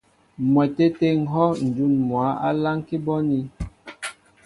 M̀mwɛtê 0.43 0.85
tê 0.97 1.09
ŋ̀hɔ́ 1.21 1.49
ǹjún 1.65 1.93
mwǎ 2.07 2.25
á 2.47 2.49
láŋ 2.61 2.77
bɔ́ 3.05 3.17
anín. 3.21 3.45